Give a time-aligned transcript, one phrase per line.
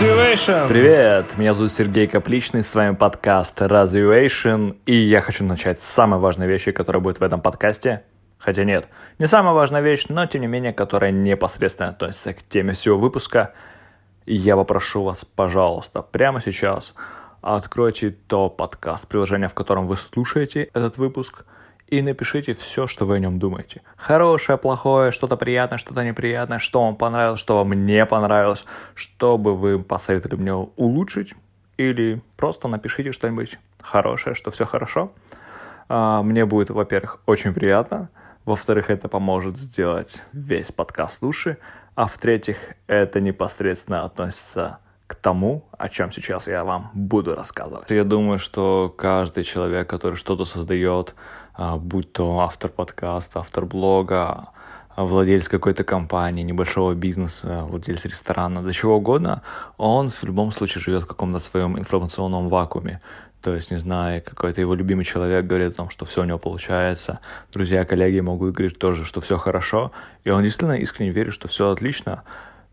[0.00, 0.66] Развивation!
[0.66, 6.18] Привет, меня зовут Сергей Капличный, с вами подкаст Развивation, и я хочу начать с самой
[6.18, 8.02] важной вещи, которая будет в этом подкасте.
[8.38, 8.88] Хотя нет,
[9.18, 13.52] не самая важная вещь, но тем не менее, которая непосредственно относится к теме всего выпуска.
[14.24, 16.94] Я попрошу вас, пожалуйста, прямо сейчас
[17.42, 21.44] откройте то подкаст, приложение, в котором вы слушаете этот выпуск–
[21.90, 23.82] и напишите все, что вы о нем думаете.
[23.96, 29.56] Хорошее, плохое, что-то приятное, что-то неприятное, что вам понравилось, что вам не понравилось, что бы
[29.56, 31.34] вы посоветовали мне улучшить,
[31.76, 35.12] или просто напишите что-нибудь хорошее, что все хорошо.
[35.88, 38.10] А, мне будет, во-первых, очень приятно,
[38.44, 41.58] во-вторых, это поможет сделать весь подкаст лучше,
[41.94, 47.90] а в-третьих, это непосредственно относится к тому, о чем сейчас я вам буду рассказывать.
[47.90, 51.16] Я думаю, что каждый человек, который что-то создает,
[51.58, 54.50] будь то автор подкаста, автор блога,
[54.96, 59.42] а, владелец какой-то компании, небольшого бизнеса, владелец ресторана, до чего угодно,
[59.78, 63.00] он в любом случае живет в каком-то своем информационном вакууме.
[63.40, 66.38] То есть, не знаю, какой-то его любимый человек говорит о том, что все у него
[66.38, 67.20] получается.
[67.52, 69.92] Друзья, коллеги могут говорить тоже, что все хорошо.
[70.24, 72.24] И он действительно искренне верит, что все отлично.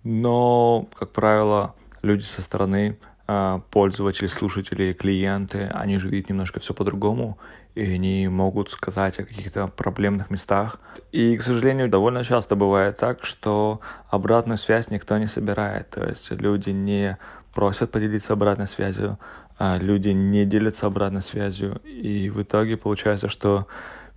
[0.03, 2.97] Но, как правило, люди со стороны
[3.27, 7.37] а, пользователи, слушатели, клиенты, они же видят немножко все по-другому,
[7.77, 10.79] и они могут сказать о каких-то проблемных местах.
[11.11, 15.91] И, к сожалению, довольно часто бывает так, что обратную связь никто не собирает.
[15.91, 17.17] То есть люди не
[17.53, 19.19] просят поделиться обратной связью,
[19.59, 23.67] а люди не делятся обратной связью, и в итоге получается, что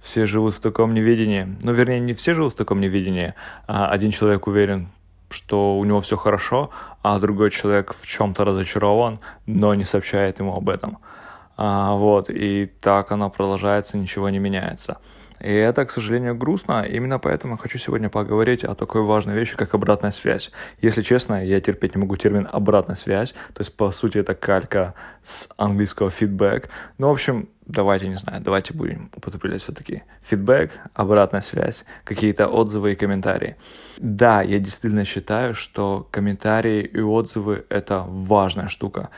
[0.00, 1.56] все живут в таком неведении.
[1.62, 3.34] Ну, вернее, не все живут в таком неведении,
[3.66, 4.88] а один человек уверен
[5.32, 6.70] что у него все хорошо,
[7.02, 10.98] а другой человек в чем-то разочарован, но не сообщает ему об этом.
[11.62, 14.96] А, вот, и так оно продолжается, ничего не меняется.
[15.40, 16.86] И это, к сожалению, грустно.
[16.86, 20.52] Именно поэтому я хочу сегодня поговорить о такой важной вещи, как обратная связь.
[20.80, 23.32] Если честно, я терпеть не могу термин обратная связь.
[23.52, 26.70] То есть, по сути, это калька с английского feedback.
[26.96, 32.92] Ну, в общем, давайте, не знаю, давайте будем употреблять все-таки фидбэк, обратная связь, какие-то отзывы
[32.92, 33.56] и комментарии.
[33.98, 39.10] Да, я действительно считаю, что комментарии и отзывы— это важная штука.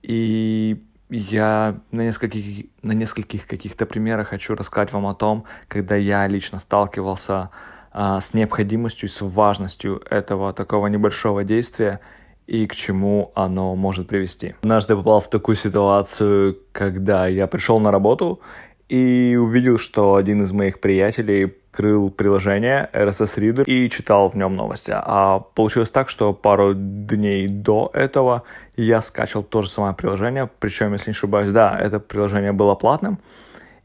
[0.00, 6.26] И я на нескольких, на нескольких каких-то примерах хочу рассказать вам о том, когда я
[6.26, 7.50] лично сталкивался
[7.92, 12.00] а, с необходимостью с важностью этого такого небольшого действия
[12.46, 14.54] и к чему оно может привести.
[14.62, 18.40] Однажды попал в такую ситуацию, когда я пришел на работу
[18.88, 24.56] и увидел, что один из моих приятелей открыл приложение RSS Reader и читал в нем
[24.56, 24.92] новости.
[24.94, 28.42] А получилось так, что пару дней до этого
[28.76, 33.18] я скачал то же самое приложение, причем, если не ошибаюсь, да, это приложение было платным,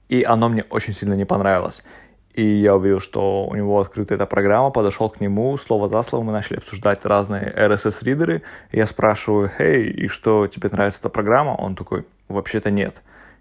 [0.10, 1.84] и оно мне очень сильно не понравилось.
[2.34, 6.24] И я увидел, что у него открыта эта программа, подошел к нему, слово за слово,
[6.24, 8.42] мы начали обсуждать разные RSS-ридеры.
[8.72, 12.96] Я спрашиваю, «Хей, и что, тебе нравится эта программа?» Он такой, «Вообще-то нет».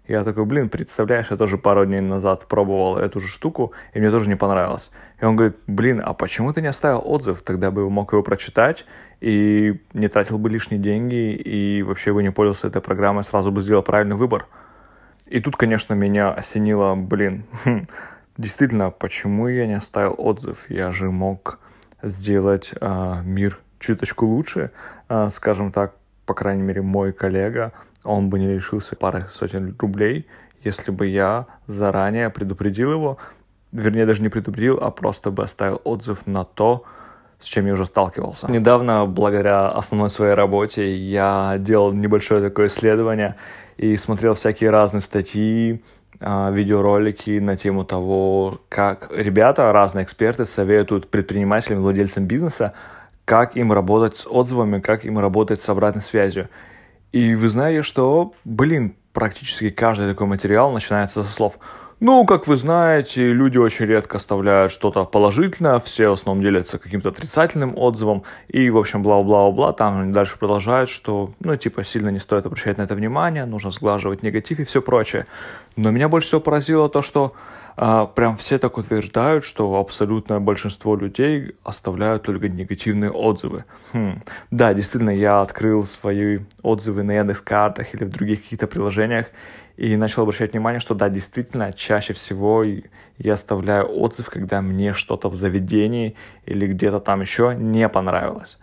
[0.07, 4.11] Я такой, блин, представляешь, я тоже пару дней назад пробовал эту же штуку, и мне
[4.11, 4.91] тоже не понравилось.
[5.21, 7.41] И он говорит, блин, а почему ты не оставил отзыв?
[7.41, 8.85] Тогда бы мог его прочитать,
[9.21, 13.61] и не тратил бы лишние деньги, и вообще бы не пользовался этой программой, сразу бы
[13.61, 14.47] сделал правильный выбор.
[15.25, 17.87] И тут, конечно, меня осенило, блин, хм,
[18.37, 20.69] действительно, почему я не оставил отзыв?
[20.69, 21.59] Я же мог
[22.01, 24.71] сделать э, мир чуточку лучше,
[25.07, 27.71] э, скажем так, по крайней мере, мой коллега,
[28.03, 30.27] он бы не лишился пары сотен рублей,
[30.63, 33.17] если бы я заранее предупредил его,
[33.71, 36.83] вернее, даже не предупредил, а просто бы оставил отзыв на то,
[37.39, 38.49] с чем я уже сталкивался.
[38.49, 43.35] Недавно, благодаря основной своей работе, я делал небольшое такое исследование
[43.77, 45.83] и смотрел всякие разные статьи,
[46.19, 52.73] а, видеоролики на тему того, как ребята, разные эксперты советуют предпринимателям, владельцам бизнеса
[53.25, 56.49] как им работать с отзывами, как им работать с обратной связью.
[57.13, 61.57] И вы знаете, что, блин, практически каждый такой материал начинается со слов
[62.03, 67.07] ну, как вы знаете, люди очень редко оставляют что-то положительное, все в основном делятся каким-то
[67.07, 72.45] отрицательным отзывом, и, в общем, бла-бла-бла, там дальше продолжают, что, ну, типа, сильно не стоит
[72.45, 75.27] обращать на это внимание, нужно сглаживать негатив и все прочее.
[75.77, 77.35] Но меня больше всего поразило то, что
[77.75, 83.65] прям все так утверждают, что абсолютное большинство людей оставляют только негативные отзывы.
[83.93, 84.21] Хм.
[84.51, 89.27] Да, действительно, я открыл свои отзывы на Яндекс.Картах или в других каких-то приложениях
[89.77, 92.63] и начал обращать внимание, что да, действительно, чаще всего
[93.17, 96.15] я оставляю отзыв, когда мне что-то в заведении
[96.45, 98.59] или где-то там еще не понравилось.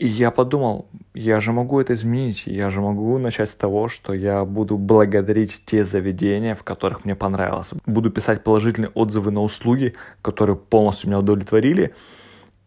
[0.00, 4.14] И я подумал, я же могу это изменить, я же могу начать с того, что
[4.14, 7.74] я буду благодарить те заведения, в которых мне понравилось.
[7.84, 9.92] Буду писать положительные отзывы на услуги,
[10.22, 11.94] которые полностью меня удовлетворили.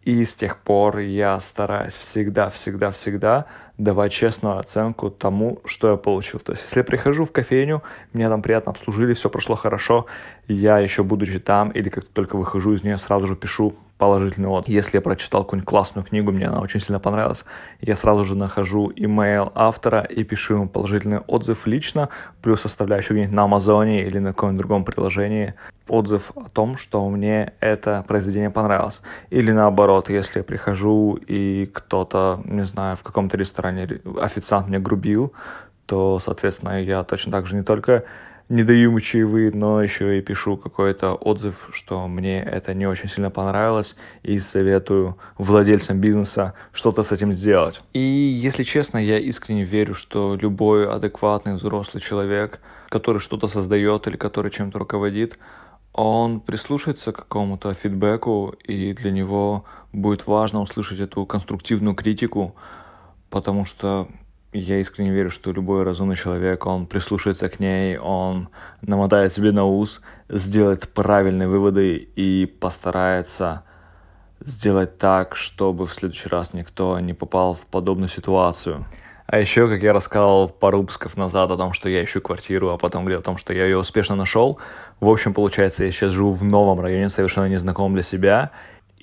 [0.03, 3.47] И с тех пор я стараюсь всегда, всегда, всегда
[3.79, 6.39] давать честную оценку тому, что я получил.
[6.39, 7.81] То есть, если я прихожу в кофейню,
[8.13, 10.05] меня там приятно обслужили, все прошло хорошо,
[10.47, 14.73] я еще будучи там или как только выхожу из нее, сразу же пишу положительный отзыв.
[14.73, 17.45] Если я прочитал какую-нибудь классную книгу, мне она очень сильно понравилась,
[17.81, 22.09] я сразу же нахожу имейл автора и пишу ему положительный отзыв лично,
[22.41, 25.53] плюс оставляю еще где-нибудь на Амазоне или на каком-нибудь другом приложении
[25.87, 29.01] отзыв о том, что мне это произведение понравилось.
[29.29, 33.87] Или наоборот, если я прихожу и кто-то, не знаю, в каком-то ресторане
[34.19, 35.33] официант мне грубил,
[35.85, 38.05] то, соответственно, я точно так же не только
[38.53, 43.09] не даю ему чаевые, но еще и пишу какой-то отзыв, что мне это не очень
[43.09, 47.81] сильно понравилось, и советую владельцам бизнеса что-то с этим сделать.
[47.93, 52.59] И если честно, я искренне верю, что любой адекватный взрослый человек,
[52.89, 55.39] который что-то создает или который чем-то руководит,
[55.91, 62.55] он прислушается к какому-то фидбэку, и для него будет важно услышать эту конструктивную критику,
[63.31, 64.07] потому что
[64.53, 68.49] я искренне верю, что любой разумный человек, он прислушается к ней, он
[68.81, 73.63] намотает себе на ус, сделает правильные выводы и постарается
[74.39, 78.85] сделать так, чтобы в следующий раз никто не попал в подобную ситуацию.
[79.25, 82.77] А еще, как я рассказал пару выпусков назад о том, что я ищу квартиру, а
[82.77, 84.59] потом говорил о том, что я ее успешно нашел.
[84.99, 88.51] В общем, получается, я сейчас живу в новом районе, совершенно незнакомом для себя,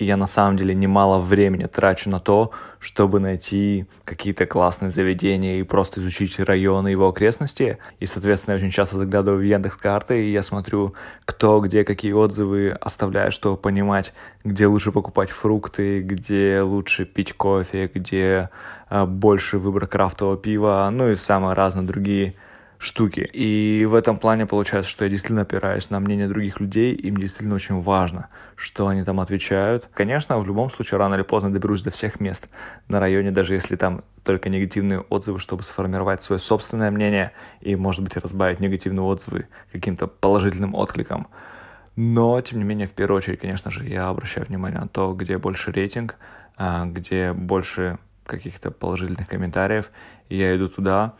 [0.01, 2.49] и я на самом деле немало времени трачу на то,
[2.79, 7.77] чтобы найти какие-то классные заведения и просто изучить районы его окрестности.
[7.99, 10.95] И, соответственно, я очень часто заглядываю в Яндекс карты и я смотрю,
[11.25, 14.11] кто где какие отзывы оставляет, чтобы понимать,
[14.43, 18.49] где лучше покупать фрукты, где лучше пить кофе, где
[18.89, 22.33] э, больше выбор крафтового пива, ну и самые разные другие
[22.81, 23.29] штуки.
[23.31, 27.53] И в этом плане получается, что я действительно опираюсь на мнение других людей, им действительно
[27.53, 29.87] очень важно, что они там отвечают.
[29.93, 32.49] Конечно, в любом случае, рано или поздно доберусь до всех мест
[32.87, 38.03] на районе, даже если там только негативные отзывы, чтобы сформировать свое собственное мнение и, может
[38.03, 41.27] быть, разбавить негативные отзывы каким-то положительным откликом.
[41.95, 45.37] Но, тем не менее, в первую очередь, конечно же, я обращаю внимание на то, где
[45.37, 46.15] больше рейтинг,
[46.57, 49.91] а, где больше каких-то положительных комментариев,
[50.29, 51.13] и я иду туда,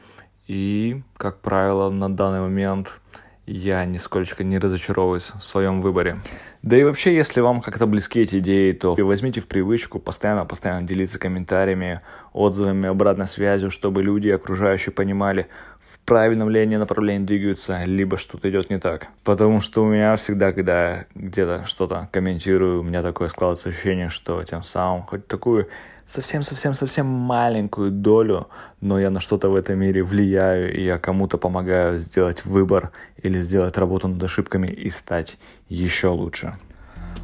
[0.51, 3.00] и, как правило, на данный момент
[3.45, 6.18] я нисколько не разочаровываюсь в своем выборе.
[6.62, 11.19] Да и вообще, если вам как-то близки эти идеи, то возьмите в привычку постоянно-постоянно делиться
[11.19, 12.01] комментариями,
[12.33, 15.48] отзывами, обратной связью, чтобы люди окружающие понимали,
[15.80, 19.07] в правильном ли они направлении двигаются, либо что-то идет не так.
[19.24, 24.44] Потому что у меня всегда, когда где-то что-то комментирую, у меня такое складывается ощущение, что
[24.44, 25.69] тем самым хоть такую
[26.12, 28.48] совсем-совсем-совсем маленькую долю,
[28.81, 32.92] но я на что-то в этом мире влияю, и я кому-то помогаю сделать выбор
[33.24, 35.38] или сделать работу над ошибками и стать
[35.69, 36.54] еще лучше.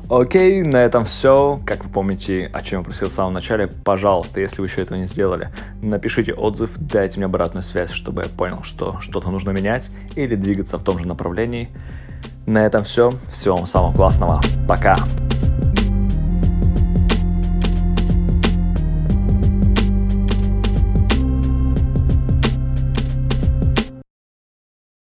[0.10, 1.60] Окей, на этом все.
[1.66, 4.98] Как вы помните, о чем я просил в самом начале, пожалуйста, если вы еще этого
[4.98, 5.50] не сделали,
[5.81, 10.78] напишите отзыв, дайте мне обратную связь, чтобы я понял, что что-то нужно менять или двигаться
[10.78, 11.69] в том же направлении.
[12.45, 13.13] На этом все.
[13.30, 14.42] Всего вам самого классного.
[14.66, 14.95] Пока.